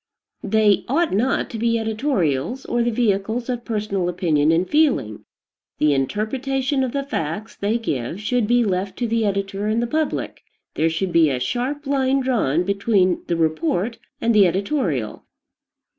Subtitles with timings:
[0.43, 5.25] They ought not, to be editorials, or the vehicles of personal opinion and feeling.
[5.77, 9.85] The interpretation of, the facts they give should be left to the editor and the
[9.85, 10.41] public.
[10.73, 15.23] There should be a sharp line drawn between the report and the editorial.